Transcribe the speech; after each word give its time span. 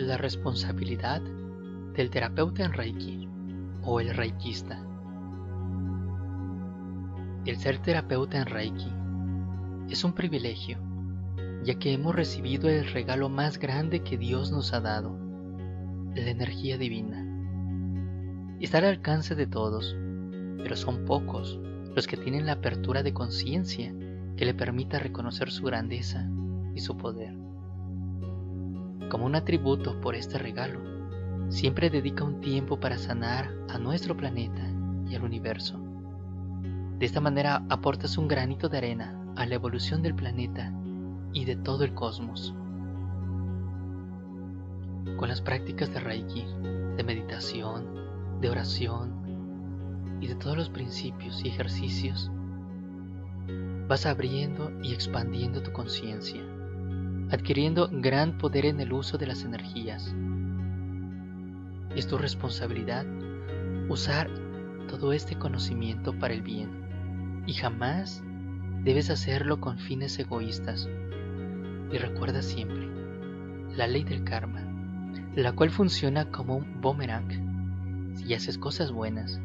La 0.00 0.16
responsabilidad 0.16 1.20
del 1.94 2.08
terapeuta 2.08 2.64
en 2.64 2.72
Reiki 2.72 3.28
o 3.82 4.00
el 4.00 4.14
reikista. 4.14 4.82
El 7.44 7.58
ser 7.58 7.76
terapeuta 7.82 8.38
en 8.38 8.46
Reiki 8.46 8.90
es 9.90 10.02
un 10.02 10.14
privilegio, 10.14 10.78
ya 11.64 11.74
que 11.74 11.92
hemos 11.92 12.14
recibido 12.14 12.70
el 12.70 12.90
regalo 12.90 13.28
más 13.28 13.58
grande 13.58 14.02
que 14.02 14.16
Dios 14.16 14.50
nos 14.50 14.72
ha 14.72 14.80
dado, 14.80 15.18
la 16.14 16.30
energía 16.30 16.78
divina. 16.78 17.22
Está 18.58 18.78
al 18.78 18.86
alcance 18.86 19.34
de 19.34 19.46
todos, 19.46 19.94
pero 20.62 20.76
son 20.76 21.04
pocos 21.04 21.60
los 21.94 22.06
que 22.06 22.16
tienen 22.16 22.46
la 22.46 22.52
apertura 22.52 23.02
de 23.02 23.12
conciencia 23.12 23.94
que 24.38 24.46
le 24.46 24.54
permita 24.54 24.98
reconocer 24.98 25.50
su 25.50 25.64
grandeza 25.64 26.26
y 26.74 26.80
su 26.80 26.96
poder. 26.96 27.49
Como 29.10 29.26
un 29.26 29.34
atributo 29.34 30.00
por 30.00 30.14
este 30.14 30.38
regalo, 30.38 30.80
siempre 31.48 31.90
dedica 31.90 32.22
un 32.22 32.40
tiempo 32.40 32.78
para 32.78 32.96
sanar 32.96 33.50
a 33.68 33.76
nuestro 33.76 34.16
planeta 34.16 34.62
y 35.08 35.16
al 35.16 35.24
universo. 35.24 35.80
De 36.96 37.06
esta 37.06 37.20
manera 37.20 37.64
aportas 37.68 38.16
un 38.18 38.28
granito 38.28 38.68
de 38.68 38.78
arena 38.78 39.20
a 39.34 39.46
la 39.46 39.56
evolución 39.56 40.00
del 40.00 40.14
planeta 40.14 40.72
y 41.32 41.44
de 41.44 41.56
todo 41.56 41.82
el 41.82 41.92
cosmos. 41.92 42.54
Con 45.16 45.28
las 45.28 45.42
prácticas 45.42 45.92
de 45.92 45.98
Reiki, 45.98 46.46
de 46.96 47.02
meditación, 47.02 47.86
de 48.40 48.48
oración 48.48 50.18
y 50.20 50.28
de 50.28 50.36
todos 50.36 50.56
los 50.56 50.70
principios 50.70 51.44
y 51.44 51.48
ejercicios, 51.48 52.30
vas 53.88 54.06
abriendo 54.06 54.70
y 54.84 54.92
expandiendo 54.92 55.64
tu 55.64 55.72
conciencia, 55.72 56.42
adquiriendo 57.30 57.88
gran 57.92 58.38
poder 58.38 58.66
en 58.66 58.80
el 58.80 58.92
uso 58.92 59.16
de 59.18 59.26
las 59.26 59.44
energías. 59.44 60.14
Es 61.94 62.06
tu 62.06 62.18
responsabilidad 62.18 63.06
usar 63.88 64.30
todo 64.88 65.12
este 65.12 65.36
conocimiento 65.36 66.12
para 66.18 66.34
el 66.34 66.42
bien 66.42 67.44
y 67.46 67.52
jamás 67.52 68.22
debes 68.82 69.10
hacerlo 69.10 69.60
con 69.60 69.78
fines 69.78 70.18
egoístas. 70.18 70.88
Y 71.92 71.98
recuerda 71.98 72.42
siempre 72.42 72.88
la 73.76 73.86
ley 73.86 74.04
del 74.04 74.24
karma, 74.24 74.62
la 75.34 75.52
cual 75.52 75.70
funciona 75.70 76.30
como 76.30 76.56
un 76.56 76.80
boomerang. 76.80 78.16
Si 78.16 78.34
haces 78.34 78.58
cosas 78.58 78.92
buenas, 78.92 79.40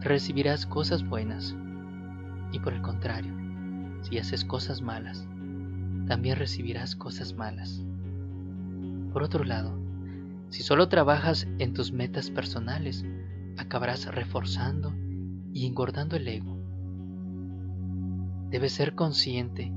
recibirás 0.00 0.66
cosas 0.66 1.08
buenas. 1.08 1.56
Y 2.52 2.58
por 2.60 2.72
el 2.72 2.82
contrario, 2.82 3.32
si 4.02 4.18
haces 4.18 4.44
cosas 4.44 4.80
malas, 4.80 5.26
también 6.08 6.36
recibirás 6.36 6.96
cosas 6.96 7.34
malas. 7.34 7.84
Por 9.12 9.22
otro 9.22 9.44
lado, 9.44 9.78
si 10.48 10.62
solo 10.62 10.88
trabajas 10.88 11.46
en 11.58 11.74
tus 11.74 11.92
metas 11.92 12.30
personales, 12.30 13.04
acabarás 13.58 14.06
reforzando 14.14 14.94
y 15.52 15.66
engordando 15.66 16.16
el 16.16 16.26
ego. 16.26 16.58
Debes 18.50 18.72
ser 18.72 18.94
consciente 18.94 19.72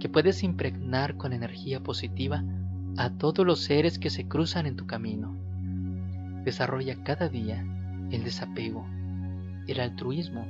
que 0.00 0.08
puedes 0.08 0.42
impregnar 0.42 1.16
con 1.16 1.32
energía 1.32 1.80
positiva 1.80 2.42
a 2.96 3.10
todos 3.10 3.46
los 3.46 3.60
seres 3.60 3.98
que 3.98 4.10
se 4.10 4.26
cruzan 4.26 4.66
en 4.66 4.74
tu 4.74 4.86
camino. 4.86 5.36
Desarrolla 6.44 7.04
cada 7.04 7.28
día 7.28 7.64
el 8.10 8.24
desapego, 8.24 8.86
el 9.68 9.78
altruismo 9.78 10.46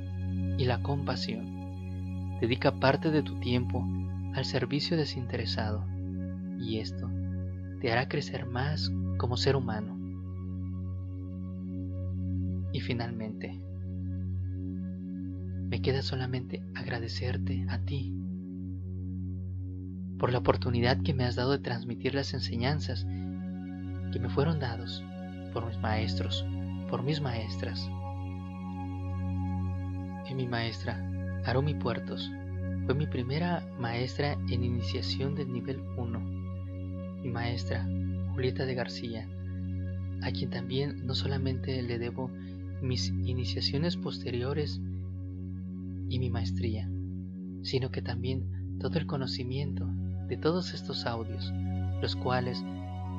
y 0.57 0.65
la 0.65 0.81
compasión. 0.81 2.39
Dedica 2.39 2.79
parte 2.79 3.11
de 3.11 3.21
tu 3.21 3.39
tiempo 3.39 3.85
al 4.33 4.45
servicio 4.45 4.97
desinteresado 4.97 5.85
y 6.59 6.79
esto 6.79 7.09
te 7.81 7.91
hará 7.91 8.07
crecer 8.07 8.45
más 8.45 8.91
como 9.17 9.37
ser 9.37 9.55
humano. 9.55 9.97
Y 12.73 12.79
finalmente, 12.79 13.59
me 15.69 15.81
queda 15.81 16.01
solamente 16.01 16.63
agradecerte 16.75 17.65
a 17.69 17.79
ti 17.79 18.15
por 20.19 20.31
la 20.31 20.37
oportunidad 20.37 21.01
que 21.01 21.13
me 21.13 21.25
has 21.25 21.35
dado 21.35 21.51
de 21.51 21.59
transmitir 21.59 22.13
las 22.13 22.33
enseñanzas 22.33 23.05
que 24.11 24.19
me 24.19 24.29
fueron 24.29 24.59
dados 24.59 25.03
por 25.51 25.65
mis 25.65 25.79
maestros, 25.79 26.45
por 26.89 27.03
mis 27.03 27.21
maestras. 27.21 27.89
Y 30.29 30.35
mi 30.35 30.47
maestra, 30.47 31.03
Arumi 31.45 31.73
Puertos, 31.73 32.31
fue 32.85 32.95
mi 32.95 33.05
primera 33.05 33.67
maestra 33.79 34.33
en 34.49 34.63
iniciación 34.63 35.35
del 35.35 35.51
nivel 35.51 35.81
1. 35.97 36.19
Mi 37.23 37.29
maestra, 37.29 37.87
Julieta 38.33 38.65
de 38.65 38.73
García, 38.73 39.27
a 40.21 40.31
quien 40.31 40.49
también 40.49 41.05
no 41.05 41.13
solamente 41.13 41.81
le 41.81 41.99
debo 41.99 42.31
mis 42.81 43.09
iniciaciones 43.09 43.97
posteriores 43.97 44.81
y 46.09 46.19
mi 46.19 46.29
maestría, 46.29 46.89
sino 47.61 47.91
que 47.91 48.01
también 48.01 48.77
todo 48.79 48.97
el 48.97 49.05
conocimiento 49.05 49.87
de 50.27 50.37
todos 50.37 50.73
estos 50.73 51.05
audios, 51.05 51.53
los 52.01 52.15
cuales 52.15 52.63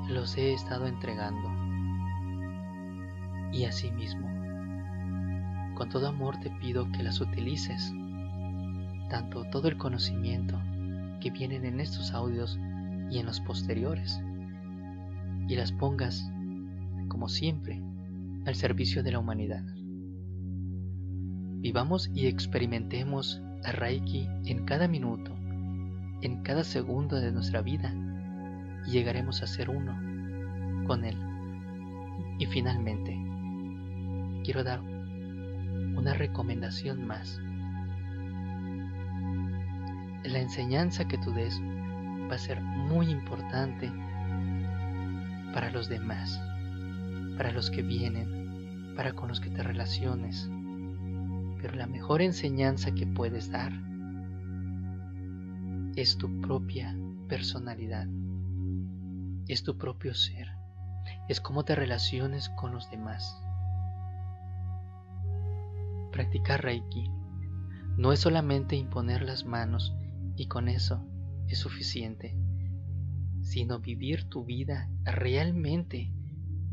los 0.08 0.36
he 0.36 0.52
estado 0.52 0.86
entregando. 0.86 1.48
Y 3.52 3.64
asimismo, 3.64 4.28
con 5.76 5.88
todo 5.88 6.08
amor 6.08 6.40
te 6.40 6.50
pido 6.50 6.90
que 6.90 7.02
las 7.02 7.20
utilices, 7.20 7.94
tanto 9.12 9.44
todo 9.44 9.68
el 9.68 9.76
conocimiento 9.76 10.58
que 11.20 11.30
vienen 11.30 11.66
en 11.66 11.80
estos 11.80 12.12
audios 12.12 12.58
y 13.10 13.18
en 13.18 13.26
los 13.26 13.40
posteriores, 13.40 14.22
y 15.48 15.54
las 15.54 15.70
pongas, 15.70 16.32
como 17.08 17.28
siempre, 17.28 17.82
al 18.46 18.54
servicio 18.54 19.02
de 19.02 19.12
la 19.12 19.18
humanidad. 19.18 19.64
Vivamos 21.60 22.10
y 22.14 22.26
experimentemos 22.26 23.42
a 23.64 23.72
Reiki 23.72 24.26
en 24.46 24.64
cada 24.64 24.88
minuto 24.88 25.36
en 26.22 26.42
cada 26.42 26.64
segundo 26.64 27.20
de 27.20 27.32
nuestra 27.32 27.62
vida 27.62 27.92
y 28.86 28.92
llegaremos 28.92 29.42
a 29.42 29.46
ser 29.46 29.68
uno 29.68 29.94
con 30.86 31.04
Él. 31.04 31.16
Y 32.38 32.46
finalmente, 32.46 33.18
quiero 34.44 34.64
dar 34.64 34.80
una 34.80 36.14
recomendación 36.14 37.06
más. 37.06 37.40
La 40.24 40.38
enseñanza 40.38 41.08
que 41.08 41.18
tú 41.18 41.32
des 41.32 41.60
va 42.30 42.36
a 42.36 42.38
ser 42.38 42.60
muy 42.60 43.10
importante 43.10 43.92
para 45.52 45.70
los 45.70 45.88
demás, 45.88 46.40
para 47.36 47.50
los 47.50 47.70
que 47.70 47.82
vienen, 47.82 48.94
para 48.96 49.12
con 49.14 49.28
los 49.28 49.40
que 49.40 49.50
te 49.50 49.62
relaciones. 49.64 50.48
Pero 51.60 51.74
la 51.74 51.86
mejor 51.86 52.22
enseñanza 52.22 52.92
que 52.92 53.06
puedes 53.06 53.50
dar 53.50 53.72
es 55.96 56.16
tu 56.16 56.40
propia 56.40 56.96
personalidad, 57.28 58.06
es 59.48 59.64
tu 59.64 59.76
propio 59.76 60.14
ser, 60.14 60.52
es 61.28 61.40
cómo 61.40 61.64
te 61.64 61.74
relaciones 61.74 62.48
con 62.50 62.72
los 62.72 62.88
demás. 62.90 63.42
Practicar 66.12 66.62
Reiki 66.62 67.10
no 67.96 68.12
es 68.12 68.20
solamente 68.20 68.76
imponer 68.76 69.22
las 69.22 69.44
manos 69.44 69.94
y 70.42 70.46
con 70.46 70.68
eso 70.68 71.06
es 71.46 71.58
suficiente, 71.58 72.36
sino 73.42 73.78
vivir 73.78 74.28
tu 74.28 74.44
vida 74.44 74.90
realmente 75.04 76.12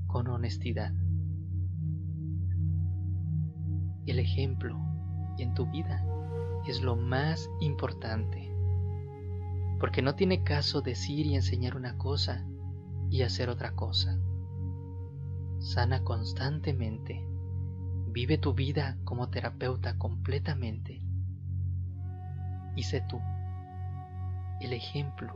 con 0.07 0.27
honestidad. 0.27 0.91
El 4.07 4.17
ejemplo 4.17 4.75
en 5.37 5.53
tu 5.53 5.69
vida 5.69 6.03
es 6.67 6.81
lo 6.81 6.95
más 6.95 7.47
importante 7.61 8.51
porque 9.79 10.01
no 10.01 10.15
tiene 10.15 10.43
caso 10.43 10.81
decir 10.81 11.27
y 11.27 11.35
enseñar 11.35 11.77
una 11.77 11.95
cosa 11.95 12.47
y 13.11 13.21
hacer 13.21 13.49
otra 13.49 13.75
cosa. 13.75 14.19
Sana 15.59 16.03
constantemente, 16.03 17.23
vive 18.07 18.39
tu 18.39 18.55
vida 18.55 18.97
como 19.03 19.29
terapeuta 19.29 19.95
completamente 19.99 21.03
y 22.75 22.81
sé 22.81 23.01
tú 23.07 23.19
el 24.59 24.73
ejemplo 24.73 25.33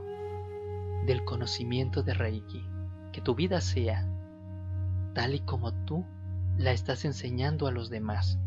del 1.05 1.23
conocimiento 1.23 2.03
de 2.03 2.13
Reiki, 2.13 2.65
que 3.11 3.21
tu 3.21 3.35
vida 3.35 3.61
sea 3.61 4.07
tal 5.13 5.35
y 5.35 5.39
como 5.39 5.73
tú 5.85 6.05
la 6.57 6.71
estás 6.71 7.05
enseñando 7.05 7.67
a 7.67 7.71
los 7.71 7.89
demás. 7.89 8.39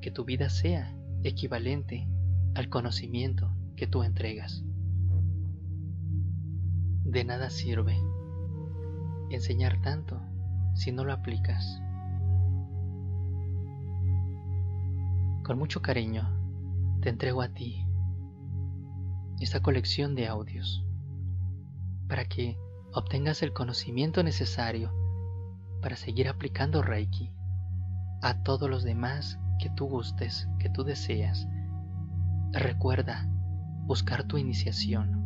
Que 0.00 0.10
tu 0.10 0.24
vida 0.24 0.48
sea 0.48 0.94
equivalente 1.22 2.06
al 2.54 2.68
conocimiento 2.68 3.50
que 3.76 3.86
tú 3.86 4.02
entregas. 4.02 4.64
De 7.04 7.24
nada 7.24 7.50
sirve 7.50 7.98
enseñar 9.30 9.80
tanto 9.82 10.20
si 10.74 10.92
no 10.92 11.04
lo 11.04 11.12
aplicas. 11.12 11.80
Con 15.42 15.58
mucho 15.58 15.80
cariño 15.80 16.37
te 17.00 17.08
entrego 17.08 17.42
a 17.42 17.48
ti 17.48 17.84
esta 19.40 19.60
colección 19.60 20.14
de 20.14 20.26
audios 20.26 20.84
para 22.08 22.24
que 22.24 22.58
obtengas 22.92 23.42
el 23.42 23.52
conocimiento 23.52 24.22
necesario 24.22 24.92
para 25.80 25.96
seguir 25.96 26.28
aplicando 26.28 26.82
Reiki 26.82 27.30
a 28.22 28.42
todos 28.42 28.68
los 28.68 28.82
demás 28.82 29.38
que 29.60 29.70
tú 29.70 29.86
gustes, 29.86 30.48
que 30.58 30.70
tú 30.70 30.82
deseas. 30.84 31.46
Recuerda 32.52 33.28
buscar 33.86 34.24
tu 34.24 34.38
iniciación 34.38 35.24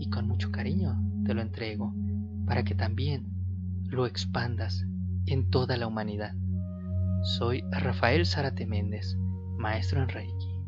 y 0.00 0.10
con 0.10 0.26
mucho 0.26 0.50
cariño 0.50 1.00
te 1.24 1.34
lo 1.34 1.42
entrego 1.42 1.94
para 2.46 2.64
que 2.64 2.74
también 2.74 3.28
lo 3.88 4.06
expandas 4.06 4.84
en 5.26 5.48
toda 5.50 5.76
la 5.76 5.86
humanidad. 5.86 6.34
Soy 7.22 7.62
Rafael 7.70 8.26
Zárate 8.26 8.66
Méndez, 8.66 9.16
maestro 9.62 10.02
en 10.02 10.08
Reiki, 10.08 10.60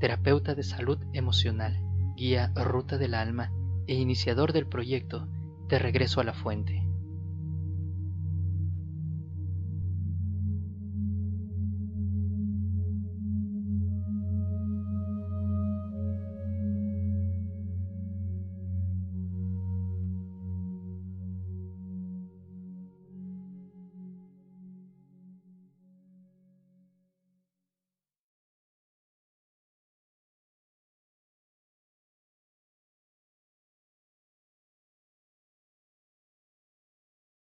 terapeuta 0.00 0.56
de 0.56 0.64
salud 0.64 0.98
emocional, 1.12 1.78
guía 2.16 2.52
Ruta 2.56 2.98
del 2.98 3.14
Alma 3.14 3.52
e 3.86 3.94
iniciador 3.94 4.52
del 4.52 4.66
proyecto 4.66 5.28
De 5.68 5.78
Regreso 5.78 6.20
a 6.20 6.24
la 6.24 6.34
Fuente. 6.34 6.83